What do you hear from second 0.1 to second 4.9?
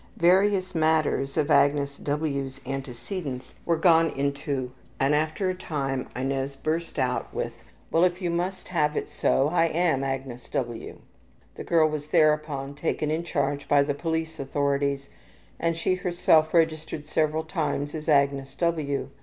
Various matters of Agnes W.'s antecedents were gone into